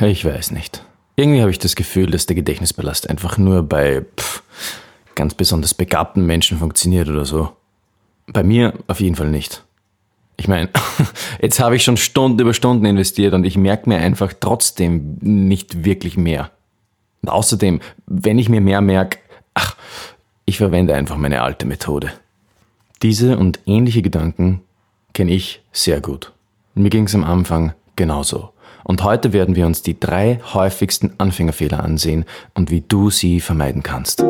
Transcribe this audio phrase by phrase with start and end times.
[0.00, 0.84] Ich weiß nicht.
[1.14, 4.42] Irgendwie habe ich das Gefühl, dass der Gedächtnisballast einfach nur bei pff,
[5.14, 7.50] ganz besonders begabten Menschen funktioniert oder so.
[8.26, 9.64] Bei mir auf jeden Fall nicht.
[10.36, 10.70] Ich meine,
[11.40, 15.84] jetzt habe ich schon Stunden über Stunden investiert und ich merke mir einfach trotzdem nicht
[15.84, 16.50] wirklich mehr.
[17.22, 19.18] Und außerdem, wenn ich mir mehr merke,
[19.54, 19.76] ach,
[20.46, 22.12] ich verwende einfach meine alte Methode.
[23.02, 24.62] Diese und ähnliche Gedanken
[25.12, 26.32] kenne ich sehr gut.
[26.74, 28.51] Mir ging es am Anfang genauso.
[28.84, 33.82] Und heute werden wir uns die drei häufigsten Anfängerfehler ansehen und wie du sie vermeiden
[33.82, 34.22] kannst.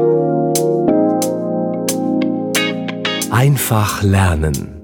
[3.30, 4.82] Einfach lernen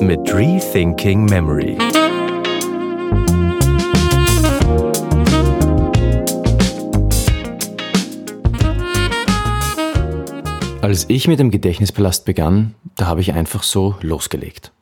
[0.00, 1.76] mit Rethinking Memory.
[10.80, 14.72] Als ich mit dem Gedächtnispalast begann, da habe ich einfach so losgelegt.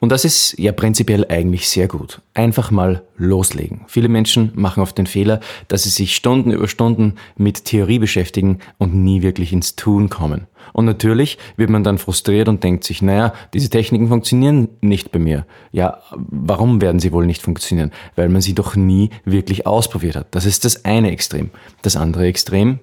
[0.00, 2.20] Und das ist ja prinzipiell eigentlich sehr gut.
[2.34, 3.82] Einfach mal loslegen.
[3.86, 8.58] Viele Menschen machen oft den Fehler, dass sie sich Stunden über Stunden mit Theorie beschäftigen
[8.78, 10.46] und nie wirklich ins Tun kommen.
[10.72, 15.18] Und natürlich wird man dann frustriert und denkt sich, naja, diese Techniken funktionieren nicht bei
[15.18, 15.46] mir.
[15.72, 17.92] Ja, warum werden sie wohl nicht funktionieren?
[18.14, 20.26] Weil man sie doch nie wirklich ausprobiert hat.
[20.32, 21.50] Das ist das eine Extrem.
[21.82, 22.80] Das andere Extrem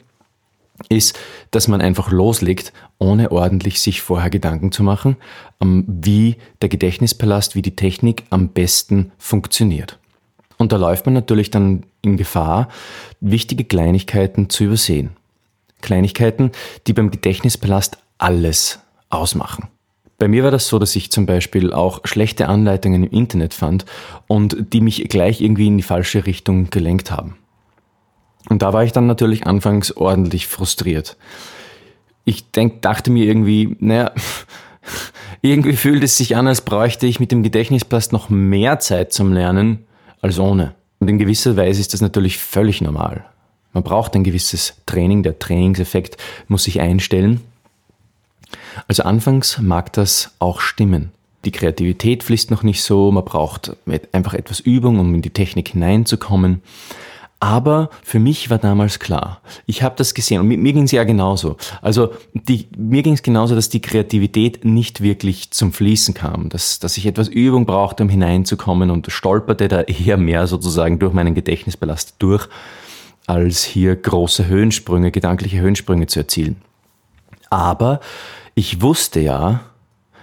[0.89, 1.17] ist,
[1.51, 5.17] dass man einfach loslegt, ohne ordentlich sich vorher Gedanken zu machen,
[5.61, 9.99] ähm, wie der Gedächtnispalast, wie die Technik am besten funktioniert.
[10.57, 12.69] Und da läuft man natürlich dann in Gefahr,
[13.19, 15.11] wichtige Kleinigkeiten zu übersehen.
[15.81, 16.51] Kleinigkeiten,
[16.87, 19.67] die beim Gedächtnispalast alles ausmachen.
[20.17, 23.85] Bei mir war das so, dass ich zum Beispiel auch schlechte Anleitungen im Internet fand
[24.27, 27.35] und die mich gleich irgendwie in die falsche Richtung gelenkt haben.
[28.49, 31.17] Und da war ich dann natürlich anfangs ordentlich frustriert.
[32.25, 34.11] Ich denk, dachte mir irgendwie, naja,
[35.41, 39.33] irgendwie fühlt es sich an, als bräuchte ich mit dem Gedächtnisplast noch mehr Zeit zum
[39.33, 39.85] Lernen
[40.21, 40.75] als ohne.
[40.99, 43.25] Und in gewisser Weise ist das natürlich völlig normal.
[43.73, 47.41] Man braucht ein gewisses Training, der Trainingseffekt muss sich einstellen.
[48.87, 51.11] Also anfangs mag das auch stimmen.
[51.45, 53.75] Die Kreativität fließt noch nicht so, man braucht
[54.11, 56.61] einfach etwas Übung, um in die Technik hineinzukommen.
[57.43, 60.93] Aber für mich war damals klar, ich habe das gesehen und mir, mir ging es
[60.93, 61.57] ja genauso.
[61.81, 66.79] Also die, mir ging es genauso, dass die Kreativität nicht wirklich zum Fließen kam, dass,
[66.79, 71.35] dass ich etwas Übung brauchte, um hineinzukommen und stolperte da eher mehr sozusagen durch meinen
[71.35, 72.47] Gedächtnisballast durch,
[73.27, 76.61] als hier große Höhensprünge, gedankliche Höhensprünge zu erzielen.
[77.49, 77.99] Aber
[78.55, 79.65] ich wusste ja,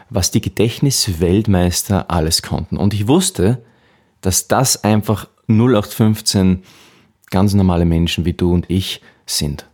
[0.09, 2.79] was die Gedächtnisweltmeister alles konnten.
[2.79, 3.63] Und ich wusste,
[4.23, 6.63] dass das einfach 0815
[7.31, 9.67] ganz normale Menschen wie du und ich sind.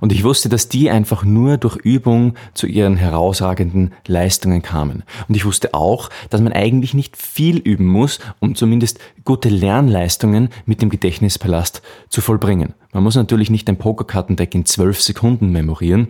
[0.00, 5.02] Und ich wusste, dass die einfach nur durch Übung zu ihren herausragenden Leistungen kamen.
[5.26, 10.50] Und ich wusste auch, dass man eigentlich nicht viel üben muss, um zumindest gute Lernleistungen
[10.64, 12.74] mit dem Gedächtnispalast zu vollbringen.
[12.92, 16.08] Man muss natürlich nicht ein Pokerkartendeck in zwölf Sekunden memorieren.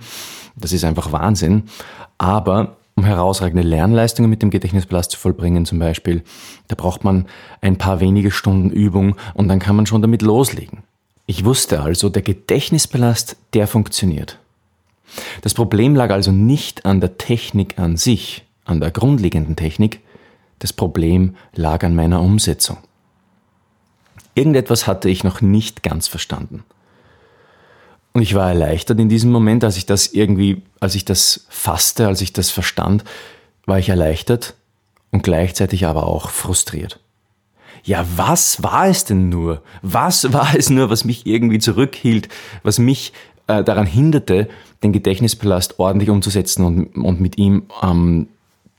[0.56, 1.64] Das ist einfach Wahnsinn.
[2.18, 6.22] Aber um herausragende Lernleistungen mit dem Gedächtnispalast zu vollbringen zum Beispiel,
[6.68, 7.26] da braucht man
[7.60, 10.82] ein paar wenige Stunden Übung und dann kann man schon damit loslegen.
[11.26, 14.38] Ich wusste also, der Gedächtnispalast, der funktioniert.
[15.42, 20.00] Das Problem lag also nicht an der Technik an sich, an der grundlegenden Technik,
[20.58, 22.78] das Problem lag an meiner Umsetzung.
[24.34, 26.64] Irgendetwas hatte ich noch nicht ganz verstanden.
[28.12, 32.06] Und ich war erleichtert in diesem Moment, als ich das irgendwie, als ich das fasste,
[32.08, 33.04] als ich das verstand,
[33.66, 34.54] war ich erleichtert
[35.10, 37.00] und gleichzeitig aber auch frustriert.
[37.84, 39.62] Ja, was war es denn nur?
[39.82, 42.28] Was war es nur, was mich irgendwie zurückhielt,
[42.62, 43.12] was mich
[43.46, 44.48] äh, daran hinderte,
[44.82, 48.28] den Gedächtnispalast ordentlich umzusetzen und, und mit ihm ähm,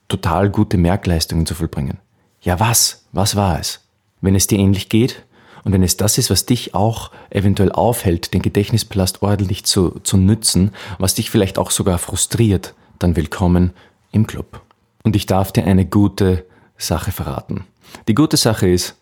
[0.07, 1.97] total gute Merkleistungen zu vollbringen?
[2.41, 3.05] Ja, was?
[3.11, 3.79] Was war es?
[4.19, 5.23] Wenn es dir ähnlich geht,
[5.63, 10.17] und wenn es das ist, was dich auch eventuell aufhält, den Gedächtnispalast ordentlich zu, zu
[10.17, 13.71] nützen, was dich vielleicht auch sogar frustriert, dann willkommen
[14.11, 14.61] im Club.
[15.03, 16.45] Und ich darf dir eine gute
[16.77, 17.65] Sache verraten.
[18.07, 18.95] Die gute Sache ist,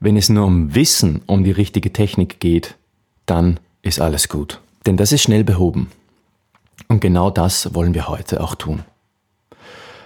[0.00, 2.76] wenn es nur um Wissen um die richtige Technik geht,
[3.26, 4.60] dann ist alles gut.
[4.86, 5.90] Denn das ist schnell behoben.
[6.88, 8.82] Und genau das wollen wir heute auch tun.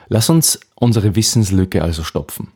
[0.09, 2.49] Lass uns unsere Wissenslücke also stopfen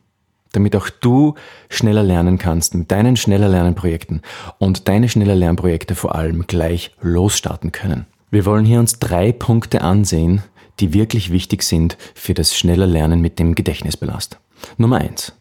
[0.51, 1.35] damit auch du
[1.69, 4.21] schneller lernen kannst mit deinen schneller Lernprojekten
[4.57, 8.05] und deine schneller Lernprojekte vor allem gleich losstarten können.
[8.31, 10.43] Wir wollen hier uns drei Punkte ansehen,
[10.79, 14.39] die wirklich wichtig sind für das schneller Lernen mit dem Gedächtnisbelast.
[14.77, 15.33] Nummer eins: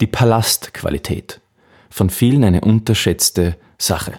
[0.00, 1.40] Die Palastqualität.
[1.90, 4.14] Von vielen eine unterschätzte Sache.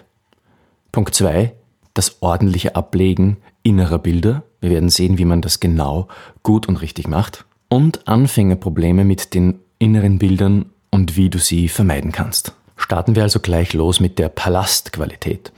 [0.92, 1.52] Punkt zwei:
[1.92, 4.44] Das ordentliche Ablegen innerer Bilder.
[4.60, 6.08] Wir werden sehen, wie man das genau
[6.42, 7.44] gut und richtig macht.
[7.68, 12.52] Und Anfängerprobleme mit den inneren Bildern und wie du sie vermeiden kannst.
[12.76, 15.52] Starten wir also gleich los mit der Palastqualität.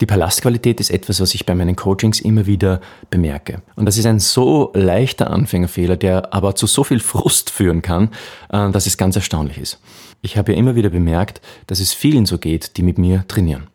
[0.00, 2.80] Die Palastqualität ist etwas, was ich bei meinen Coachings immer wieder
[3.10, 3.62] bemerke.
[3.76, 8.10] Und das ist ein so leichter Anfängerfehler, der aber zu so viel Frust führen kann,
[8.50, 9.80] äh, dass es ganz erstaunlich ist.
[10.22, 13.66] Ich habe ja immer wieder bemerkt, dass es vielen so geht, die mit mir trainieren.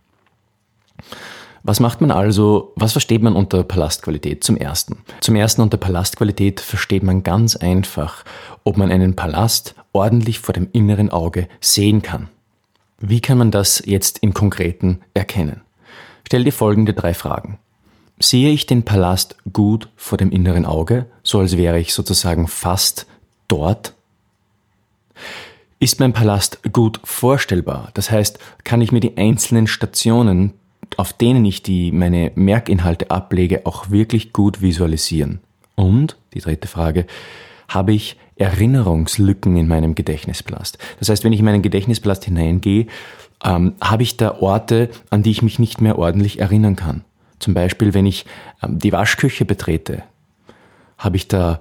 [1.66, 4.44] Was macht man also, was versteht man unter Palastqualität?
[4.44, 4.98] Zum ersten.
[5.22, 8.26] Zum ersten unter Palastqualität versteht man ganz einfach,
[8.66, 12.28] ob man einen Palast ordentlich vor dem inneren Auge sehen kann.
[13.00, 15.62] Wie kann man das jetzt im Konkreten erkennen?
[16.28, 17.60] Stell dir folgende drei Fragen.
[18.20, 23.06] Sehe ich den Palast gut vor dem inneren Auge, so als wäre ich sozusagen fast
[23.48, 23.94] dort?
[25.80, 27.90] Ist mein Palast gut vorstellbar?
[27.94, 30.54] Das heißt, kann ich mir die einzelnen Stationen,
[30.98, 35.40] auf denen ich die, meine Merkinhalte ablege, auch wirklich gut visualisieren?
[35.76, 37.06] Und, die dritte Frage,
[37.68, 40.78] habe ich Erinnerungslücken in meinem Gedächtnispalast?
[41.00, 42.88] Das heißt, wenn ich in meinen Gedächtnispalast hineingehe,
[43.44, 47.04] ähm, habe ich da Orte, an die ich mich nicht mehr ordentlich erinnern kann.
[47.40, 48.26] Zum Beispiel, wenn ich
[48.62, 50.04] ähm, die Waschküche betrete,
[50.98, 51.60] habe ich da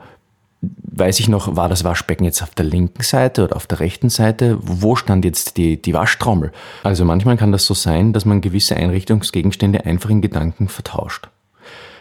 [0.62, 4.10] weiß ich noch, war das Waschbecken jetzt auf der linken Seite oder auf der rechten
[4.10, 4.58] Seite?
[4.60, 6.52] Wo stand jetzt die, die Waschtrommel?
[6.84, 11.28] Also manchmal kann das so sein, dass man gewisse Einrichtungsgegenstände einfach in Gedanken vertauscht.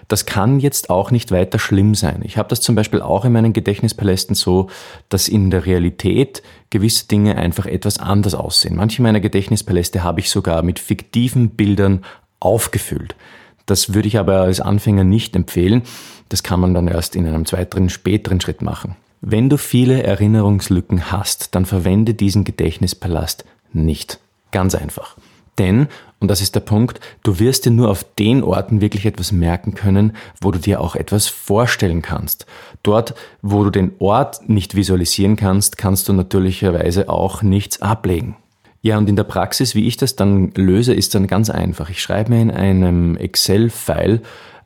[0.07, 2.21] Das kann jetzt auch nicht weiter schlimm sein.
[2.23, 4.69] Ich habe das zum Beispiel auch in meinen Gedächtnispalästen so,
[5.07, 8.75] dass in der Realität gewisse Dinge einfach etwas anders aussehen.
[8.75, 12.03] Manche meiner Gedächtnispaläste habe ich sogar mit fiktiven Bildern
[12.41, 13.15] aufgefüllt.
[13.71, 15.83] Das würde ich aber als Anfänger nicht empfehlen.
[16.27, 18.97] Das kann man dann erst in einem zweiten, späteren Schritt machen.
[19.21, 24.19] Wenn du viele Erinnerungslücken hast, dann verwende diesen Gedächtnispalast nicht.
[24.51, 25.15] Ganz einfach.
[25.57, 25.87] Denn,
[26.19, 29.73] und das ist der Punkt, du wirst dir nur auf den Orten wirklich etwas merken
[29.73, 32.45] können, wo du dir auch etwas vorstellen kannst.
[32.83, 38.35] Dort, wo du den Ort nicht visualisieren kannst, kannst du natürlicherweise auch nichts ablegen.
[38.83, 41.89] Ja, und in der Praxis, wie ich das dann löse, ist dann ganz einfach.
[41.89, 44.21] Ich schreibe mir in einem Excel-File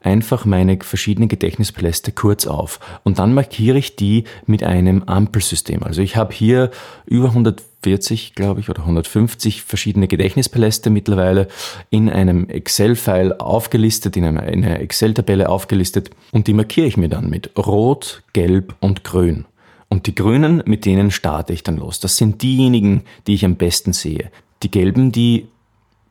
[0.05, 5.83] einfach meine verschiedenen Gedächtnispaläste kurz auf und dann markiere ich die mit einem Ampelsystem.
[5.83, 6.69] Also ich habe hier
[7.05, 11.47] über 140, glaube ich, oder 150 verschiedene Gedächtnispaläste mittlerweile
[11.89, 17.57] in einem Excel-File aufgelistet, in einer Excel-Tabelle aufgelistet und die markiere ich mir dann mit
[17.57, 19.45] Rot, Gelb und Grün.
[19.89, 21.99] Und die grünen, mit denen starte ich dann los.
[21.99, 24.31] Das sind diejenigen, die ich am besten sehe.
[24.63, 25.47] Die gelben, die,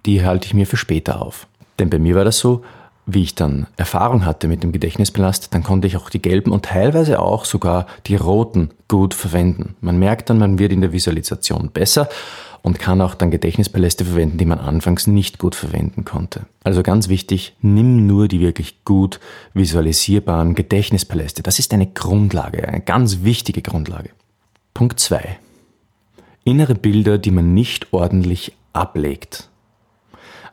[0.07, 1.47] die halte ich mir für später auf.
[1.79, 2.63] Denn bei mir war das so,
[3.07, 6.65] wie ich dann Erfahrung hatte mit dem Gedächtnisbelast, dann konnte ich auch die gelben und
[6.65, 9.77] teilweise auch sogar die roten gut verwenden.
[9.81, 12.09] Man merkt dann, man wird in der Visualisation besser
[12.65, 16.47] und kann auch dann Gedächtnispaläste verwenden, die man anfangs nicht gut verwenden konnte.
[16.65, 19.21] Also ganz wichtig, nimm nur die wirklich gut
[19.53, 21.43] visualisierbaren Gedächtnispaläste.
[21.43, 24.11] Das ist eine Grundlage, eine ganz wichtige Grundlage.
[24.73, 25.39] Punkt zwei:
[26.45, 29.51] Innere Bilder, die man nicht ordentlich ablegt.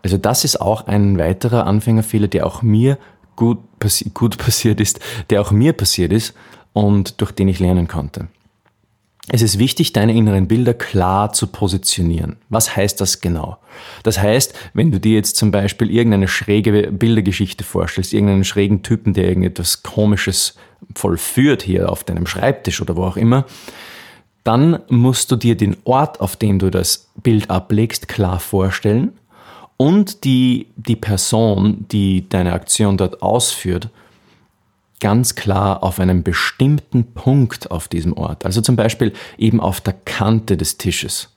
[0.04, 2.98] Also das ist auch ein weiterer Anfängerfehler, der auch mir
[3.38, 5.00] gut, passi gut passiert ist,
[5.30, 6.34] der auch mir passiert ist
[6.74, 8.28] und durch den ich lernen konnte.
[9.34, 12.36] Es ist wichtig, deine inneren Bilder klar zu positionieren.
[12.50, 13.60] Was heißt das genau?
[14.04, 19.14] Das heißt, wenn du dir jetzt zum Beispiel irgendeine schräge Bildergeschichte vorstellst, irgendeinen schrägen Typen,
[19.14, 20.56] der irgendetwas Komisches
[20.96, 23.46] vollführt hier auf deinem Schreibtisch oder wo auch immer,
[24.44, 29.14] dann musst du dir den Ort, auf dem du das Bild ablegst, klar vorstellen
[29.78, 33.88] und die, die Person, die deine Aktion dort ausführt,
[35.02, 38.46] ganz klar auf einem bestimmten Punkt auf diesem Ort.
[38.46, 41.30] Also zum Beispiel eben auf der Kante des Tisches.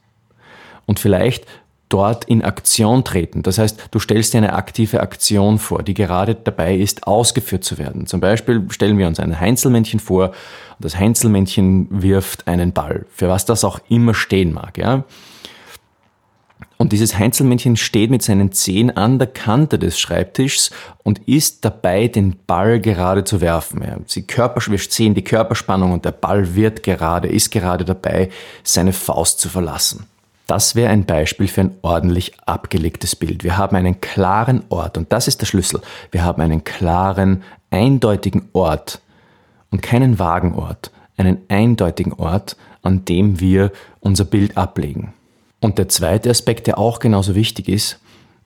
[0.87, 1.47] Und vielleicht
[1.88, 3.42] dort in Aktion treten.
[3.42, 7.78] Das heißt, du stellst dir eine aktive Aktion vor, die gerade dabei ist, ausgeführt zu
[7.78, 8.06] werden.
[8.06, 10.35] Zum Beispiel stellen wir uns ein Heinzelmännchen vor und
[10.85, 14.76] das Heinzelmännchen wirft einen Ball, für was das auch immer stehen mag.
[14.76, 15.04] Ja?
[16.84, 20.70] Und dieses Heinzelmännchen steht mit seinen Zehen an der Kante des Schreibtischs
[21.02, 23.82] und ist dabei, den Ball gerade zu werfen.
[24.06, 28.28] Sie Körper, wir sehen die Körperspannung und der Ball wird gerade, ist gerade dabei,
[28.64, 30.04] seine Faust zu verlassen.
[30.46, 33.44] Das wäre ein Beispiel für ein ordentlich abgelegtes Bild.
[33.44, 35.80] Wir haben einen klaren Ort und das ist der Schlüssel.
[36.10, 39.00] Wir haben einen klaren, eindeutigen Ort
[39.70, 45.14] und keinen vagen Ort, einen eindeutigen Ort, an dem wir unser Bild ablegen.
[45.64, 47.99] Und der zweite Aspekt, der auch genauso wichtig ist,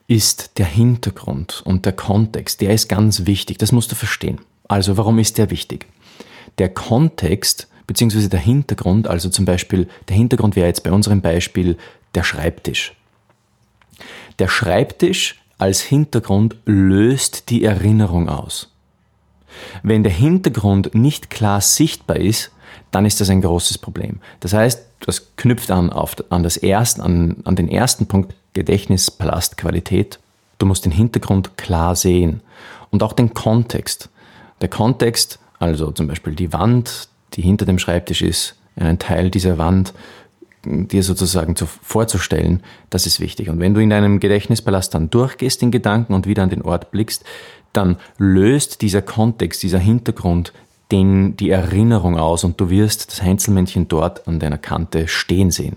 [0.07, 2.61] ist der Hintergrund und der Kontext.
[2.61, 4.41] Der ist ganz wichtig, das musst du verstehen.
[4.69, 5.87] Also warum ist der wichtig?
[6.59, 8.29] Der Kontext bzw.
[8.29, 11.77] der Hintergrund, also zum Beispiel der Hintergrund wäre jetzt bei unserem Beispiel
[12.15, 12.95] der Schreibtisch.
[14.39, 18.73] Der Schreibtisch als Hintergrund löst die Erinnerung aus.
[19.83, 22.53] Wenn der Hintergrund nicht klar sichtbar ist,
[22.93, 24.21] dann ist das ein großes Problem.
[24.39, 30.19] Das heißt, das knüpft an, auf, an, das erst, an, an den ersten Punkt Gedächtnispalastqualität.
[30.59, 32.41] Du musst den Hintergrund klar sehen
[32.91, 34.09] und auch den Kontext.
[34.61, 39.59] Der Kontext, also zum Beispiel die Wand, die hinter dem Schreibtisch ist, einen Teil dieser
[39.59, 39.93] Wand
[40.65, 43.49] dir sozusagen zu, vorzustellen, das ist wichtig.
[43.49, 46.91] Und wenn du in deinem Gedächtnispalast dann durchgehst in Gedanken und wieder an den Ort
[46.91, 47.25] blickst,
[47.73, 50.53] dann löst dieser Kontext, dieser Hintergrund
[50.93, 55.77] den, die Erinnerung aus und du wirst das Heinzelmännchen dort an deiner Kante stehen sehen.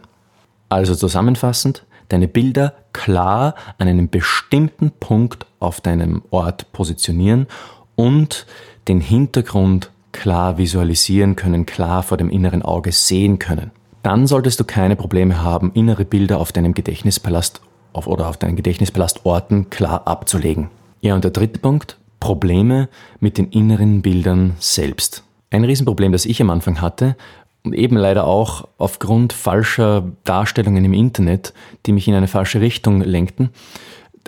[0.69, 7.47] Also zusammenfassend, deine Bilder klar an einem bestimmten Punkt auf deinem Ort positionieren
[7.95, 8.45] und
[8.87, 13.71] den Hintergrund klar visualisieren können, klar vor dem inneren Auge sehen können.
[14.03, 17.61] Dann solltest du keine Probleme haben, innere Bilder auf deinem Gedächtnispalast
[17.93, 20.69] auf, oder auf deinen Gedächtnispalastorten klar abzulegen.
[21.01, 22.87] Ja, und der dritte Punkt, Probleme
[23.19, 25.23] mit den inneren Bildern selbst.
[25.49, 27.17] Ein Riesenproblem, das ich am Anfang hatte,
[27.63, 31.53] und eben leider auch aufgrund falscher Darstellungen im Internet,
[31.85, 33.49] die mich in eine falsche Richtung lenkten.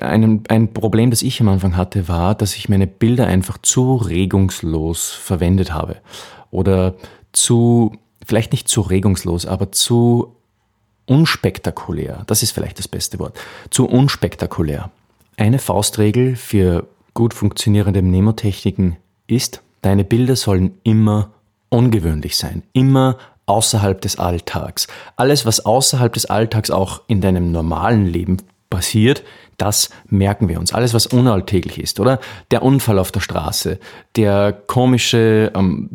[0.02, 3.96] Ein, ein Problem, das ich am Anfang hatte, war, dass ich meine Bilder einfach zu
[3.96, 5.98] regungslos verwendet habe.
[6.52, 6.96] Oder
[7.32, 7.96] zu,
[8.26, 10.36] vielleicht nicht zu regungslos, aber zu
[11.06, 12.24] unspektakulär.
[12.28, 13.40] Das ist vielleicht das beste Wort.
[13.70, 14.92] Zu unspektakulär.
[15.38, 21.32] Eine Faustregel für gut funktionierende Mnemotechniken ist, deine Bilder sollen immer
[21.70, 24.88] ungewöhnlich sein, immer außerhalb des Alltags.
[25.16, 28.38] Alles, was außerhalb des Alltags auch in deinem normalen Leben
[28.70, 29.24] passiert,
[29.58, 30.74] das merken wir uns.
[30.74, 32.20] Alles, was unalltäglich ist, oder?
[32.52, 33.80] Der Unfall auf der Straße,
[34.16, 35.90] der komische, ähm,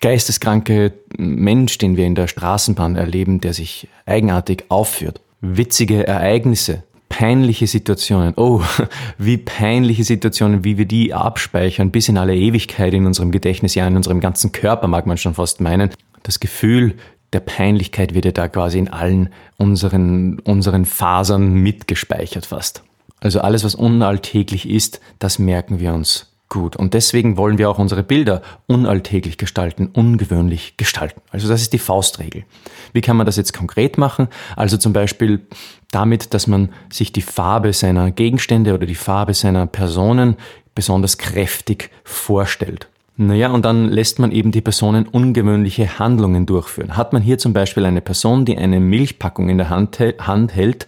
[0.00, 5.20] geisteskranke Mensch, den wir in der Straßenbahn erleben, der sich eigenartig aufführt.
[5.42, 6.84] Witzige Ereignisse,
[7.20, 8.62] peinliche Situationen, oh,
[9.18, 13.86] wie peinliche Situationen, wie wir die abspeichern, bis in alle Ewigkeit in unserem Gedächtnis, ja
[13.86, 15.90] in unserem ganzen Körper, mag man schon fast meinen.
[16.22, 16.94] Das Gefühl
[17.34, 22.84] der Peinlichkeit wird ja da quasi in allen unseren, unseren Fasern mitgespeichert fast.
[23.20, 26.74] Also alles, was unalltäglich ist, das merken wir uns gut.
[26.74, 31.20] Und deswegen wollen wir auch unsere Bilder unalltäglich gestalten, ungewöhnlich gestalten.
[31.30, 32.44] Also das ist die Faustregel.
[32.94, 34.28] Wie kann man das jetzt konkret machen?
[34.56, 35.46] Also zum Beispiel
[35.92, 40.36] damit, dass man sich die Farbe seiner Gegenstände oder die Farbe seiner Personen
[40.74, 42.88] besonders kräftig vorstellt.
[43.16, 46.96] Naja, und dann lässt man eben die Personen ungewöhnliche Handlungen durchführen.
[46.96, 50.86] Hat man hier zum Beispiel eine Person, die eine Milchpackung in der Hand, Hand hält,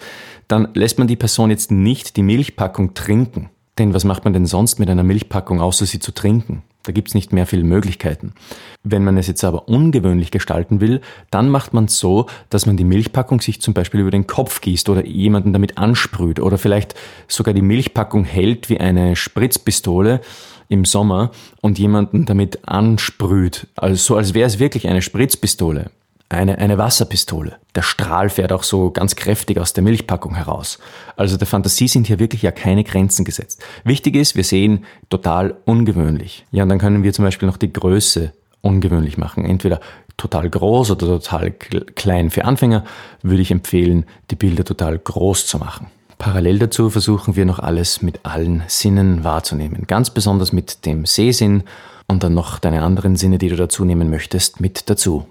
[0.49, 3.51] dann lässt man die Person jetzt nicht die Milchpackung trinken.
[3.79, 6.63] Denn was macht man denn sonst mit einer Milchpackung, außer sie zu trinken?
[6.83, 8.35] Da gibt's nicht mehr viele Möglichkeiten.
[8.83, 11.01] Wenn man es jetzt aber ungewöhnlich gestalten will,
[11.31, 14.61] dann macht man es so, dass man die Milchpackung sich zum Beispiel über den Kopf
[14.61, 16.95] gießt oder jemanden damit ansprüht oder vielleicht
[17.29, 20.21] sogar die Milchpackung hält wie eine Spritzpistole
[20.69, 25.91] im Sommer und jemanden damit ansprüht, also so als wäre es wirklich eine Spritzpistole
[26.33, 27.57] eine, eine Wasserpistole.
[27.75, 30.79] Der Strahl fährt auch so ganz kräftig aus der Milchpackung heraus.
[31.17, 33.63] Also der Fantasie sind hier wirklich ja keine Grenzen gesetzt.
[33.85, 36.45] Wichtig ist, wir sehen total ungewöhnlich.
[36.51, 39.45] Ja, und dann können wir zum Beispiel noch die Größe ungewöhnlich machen.
[39.45, 39.81] Entweder
[40.17, 42.31] total groß oder total klein.
[42.31, 42.85] Für Anfänger
[43.23, 45.89] würde ich empfehlen, die Bilder total groß zu machen.
[46.19, 49.89] Parallel dazu versuchen wir noch alles mit allen Sinnen wahrzunehmen.
[49.89, 51.65] Ganz besonders mit dem Sehsinn
[52.07, 55.27] und dann noch deine anderen Sinne, die du dazu nehmen möchtest, mit dazu.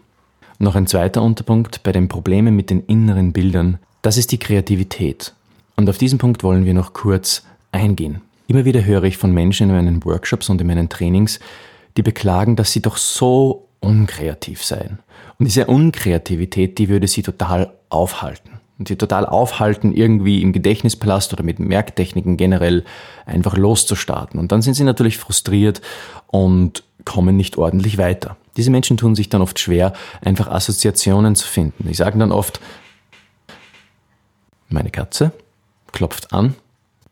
[0.62, 5.34] Noch ein zweiter Unterpunkt bei den Problemen mit den inneren Bildern, das ist die Kreativität.
[5.76, 7.42] Und auf diesen Punkt wollen wir noch kurz
[7.72, 8.22] eingehen.
[8.46, 11.40] Immer wieder höre ich von Menschen in meinen Workshops und in meinen Trainings,
[11.98, 15.00] die beklagen, dass sie doch so unkreativ seien.
[15.40, 18.60] Und diese Unkreativität, die würde sie total aufhalten.
[18.78, 22.84] Und sie total aufhalten, irgendwie im Gedächtnispalast oder mit Merktechniken generell
[23.26, 24.40] einfach loszustarten.
[24.40, 25.82] Und dann sind sie natürlich frustriert
[26.28, 28.38] und kommen nicht ordentlich weiter.
[28.58, 31.88] Diese Menschen tun sich dann oft schwer, einfach Assoziationen zu finden.
[31.88, 32.60] Die sagen dann oft,
[34.70, 35.32] meine Katze
[35.92, 36.56] klopft an.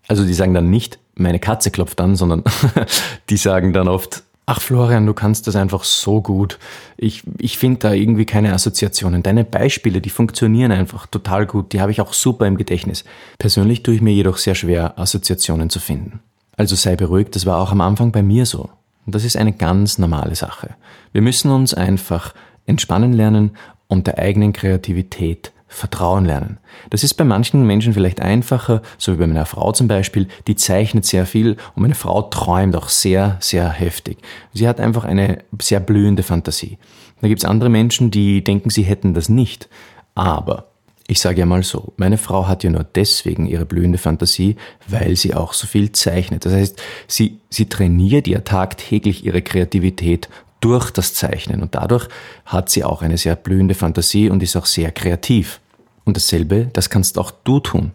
[0.08, 2.44] Also die sagen dann nicht, meine Katze klopft an, sondern
[3.30, 6.58] die sagen dann oft, ach Florian, du kannst das einfach so gut.
[6.98, 9.22] Ich, ich finde da irgendwie keine Assoziationen.
[9.22, 11.72] Deine Beispiele, die funktionieren einfach total gut.
[11.72, 13.04] Die habe ich auch super im Gedächtnis.
[13.38, 16.20] Persönlich tue ich mir jedoch sehr schwer, Assoziationen zu finden.
[16.58, 18.70] Also sei beruhigt, das war auch am Anfang bei mir so.
[19.10, 20.76] Und das ist eine ganz normale Sache.
[21.14, 22.36] Wir müssen uns einfach
[22.68, 26.60] entspannen lernen und der eigenen Kreativität vertrauen lernen.
[26.92, 30.56] Das ist bei manchen Menschen vielleicht einfacher, so wie bei meiner Frau zum Beispiel, die
[30.56, 34.20] zeichnet sehr viel und meine Frau träumt auch sehr, sehr heftig.
[34.54, 36.78] Sie hat einfach eine sehr blühende Fantasie.
[37.20, 39.70] Da gibt es andere Menschen, die denken, sie hätten das nicht.
[40.14, 40.69] Aber
[41.10, 45.16] ich sage ja mal so, meine Frau hat ja nur deswegen ihre blühende Fantasie, weil
[45.16, 46.46] sie auch so viel zeichnet.
[46.46, 52.08] Das heißt, sie, sie trainiert ja tagtäglich ihre Kreativität durch das Zeichnen und dadurch
[52.46, 55.60] hat sie auch eine sehr blühende Fantasie und ist auch sehr kreativ.
[56.06, 57.92] Und dasselbe, das kannst auch du tun.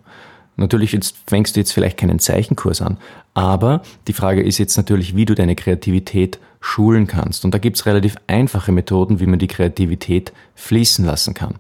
[0.56, 2.98] Natürlich jetzt fängst du jetzt vielleicht keinen Zeichenkurs an,
[3.32, 7.44] aber die Frage ist jetzt natürlich, wie du deine Kreativität schulen kannst.
[7.44, 11.54] Und da gibt's relativ einfache Methoden, wie man die Kreativität fließen lassen kann.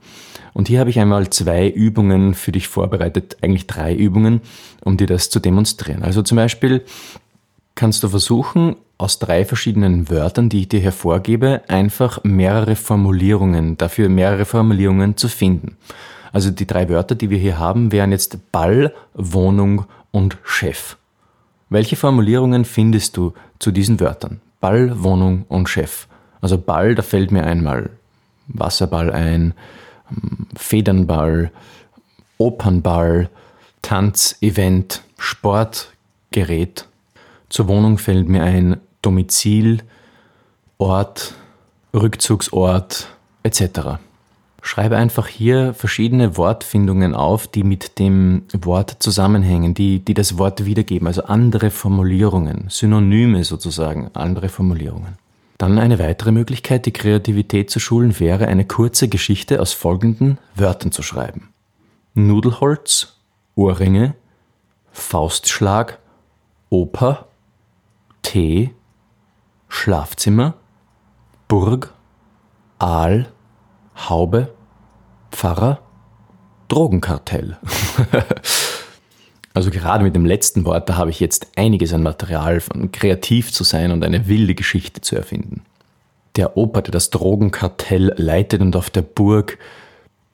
[0.54, 4.40] Und hier habe ich einmal zwei Übungen für dich vorbereitet, eigentlich drei Übungen,
[4.82, 6.02] um dir das zu demonstrieren.
[6.02, 6.84] Also zum Beispiel
[7.74, 14.08] kannst du versuchen, aus drei verschiedenen Wörtern, die ich dir hervorgebe, einfach mehrere Formulierungen, dafür
[14.08, 15.76] mehrere Formulierungen zu finden.
[16.32, 20.96] Also die drei Wörter, die wir hier haben, wären jetzt Ball, Wohnung und Chef.
[21.68, 24.40] Welche Formulierungen findest du zu diesen Wörtern?
[24.60, 26.06] Ball, Wohnung und Chef.
[26.40, 27.90] Also Ball, da fällt mir einmal
[28.46, 29.54] Wasserball ein,
[30.56, 31.50] Federnball,
[32.38, 33.28] Opernball,
[33.82, 36.86] Tanzevent, Sportgerät.
[37.48, 39.82] Zur Wohnung fällt mir ein Domizil,
[40.78, 41.34] Ort,
[41.94, 43.08] Rückzugsort
[43.42, 43.98] etc.
[44.62, 50.64] Schreibe einfach hier verschiedene Wortfindungen auf, die mit dem Wort zusammenhängen, die, die das Wort
[50.64, 55.18] wiedergeben, also andere Formulierungen, Synonyme sozusagen, andere Formulierungen.
[55.58, 60.90] Dann eine weitere Möglichkeit, die Kreativität zu schulen, wäre eine kurze Geschichte aus folgenden Wörtern
[60.90, 61.52] zu schreiben.
[62.14, 63.20] Nudelholz,
[63.54, 64.14] Ohrringe,
[64.92, 65.98] Faustschlag,
[66.70, 67.26] Oper,
[68.22, 68.74] Tee,
[69.68, 70.54] Schlafzimmer,
[71.46, 71.92] Burg,
[72.78, 73.28] Aal,
[73.96, 74.52] Haube,
[75.30, 75.80] Pfarrer,
[76.68, 77.58] Drogenkartell.
[79.54, 83.52] also gerade mit dem letzten Wort, da habe ich jetzt einiges an Material, von kreativ
[83.52, 85.62] zu sein und eine wilde Geschichte zu erfinden.
[86.34, 89.58] Der Opa, der das Drogenkartell leitet und auf der Burg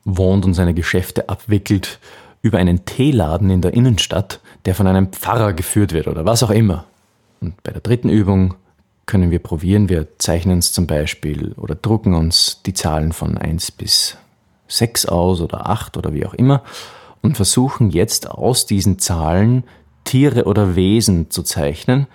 [0.05, 1.99] wohnt und seine Geschäfte abwickelt,
[2.41, 6.51] über einen Teeladen in der Innenstadt, der von einem Pfarrer geführt wird oder was auch
[6.51, 6.87] immer.
[7.43, 8.55] Und bei der dritten Übung
[9.05, 9.91] können wir probieren.
[9.91, 14.17] Wir zeichnen uns zum Beispiel oder drucken uns die Zahlen von 1 bis
[14.69, 16.63] 6 aus oder 8 oder wie auch immer
[17.23, 19.65] und versuchen jetzt aus diesen Zahlen
[20.05, 22.07] Tiere oder Wesen zu zeichnen,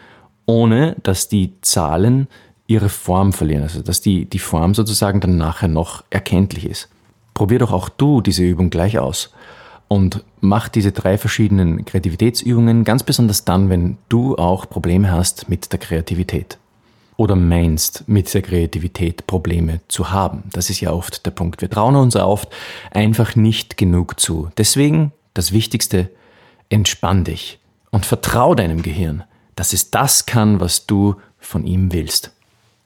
[0.45, 2.27] ohne dass die Zahlen
[2.67, 6.89] ihre Form verlieren, also dass die, die Form sozusagen dann nachher noch erkenntlich ist.
[7.33, 9.33] Probier doch auch du diese Übung gleich aus
[9.87, 15.71] und mach diese drei verschiedenen Kreativitätsübungen ganz besonders dann, wenn du auch Probleme hast mit
[15.71, 16.57] der Kreativität
[17.17, 20.43] oder meinst, mit der Kreativität Probleme zu haben.
[20.51, 21.61] Das ist ja oft der Punkt.
[21.61, 22.49] Wir trauen uns oft
[22.91, 24.49] einfach nicht genug zu.
[24.57, 26.09] Deswegen das Wichtigste,
[26.69, 27.59] entspann dich
[27.91, 29.23] und vertrau deinem Gehirn,
[29.55, 32.31] dass es das kann, was du von ihm willst.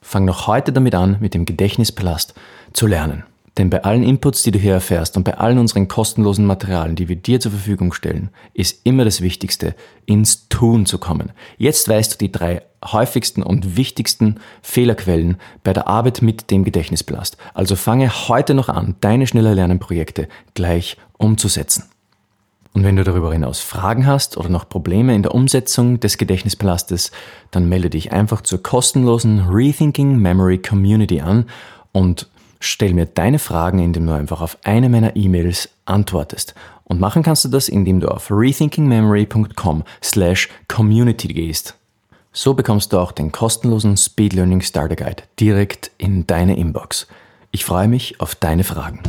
[0.02, 2.34] Fang noch heute damit an, mit dem Gedächtnispalast
[2.72, 3.24] zu lernen.
[3.60, 7.10] Denn bei allen Inputs, die du hier erfährst und bei allen unseren kostenlosen Materialien, die
[7.10, 9.74] wir dir zur Verfügung stellen, ist immer das Wichtigste,
[10.06, 11.32] ins Tun zu kommen.
[11.58, 17.36] Jetzt weißt du die drei häufigsten und wichtigsten Fehlerquellen bei der Arbeit mit dem Gedächtnisblast.
[17.52, 21.84] Also fange heute noch an, deine schneller Lernenprojekte gleich umzusetzen.
[22.72, 27.10] Und wenn du darüber hinaus Fragen hast oder noch Probleme in der Umsetzung des Gedächtnispalastes,
[27.50, 31.44] dann melde dich einfach zur kostenlosen Rethinking Memory Community an
[31.92, 36.54] und Stell mir deine Fragen, indem du einfach auf eine meiner E-Mails antwortest.
[36.84, 41.76] Und machen kannst du das, indem du auf rethinkingmemory.com slash community gehst.
[42.32, 47.08] So bekommst du auch den kostenlosen Speed Learning Starter Guide direkt in deine Inbox.
[47.50, 49.00] Ich freue mich auf deine Fragen.